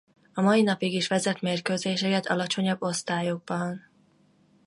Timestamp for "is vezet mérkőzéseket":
0.93-2.25